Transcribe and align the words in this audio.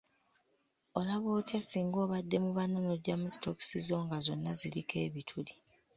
Olaba 0.99 1.27
otya 1.39 1.59
singa 1.61 1.97
obadde 2.05 2.37
mu 2.43 2.51
banno 2.57 2.77
n'ojjamu 2.81 3.27
sitookisi 3.33 3.77
zo 3.87 3.95
nga 4.05 4.17
zonna 4.25 4.51
ziriko 4.59 4.95
ebituli. 5.07 5.53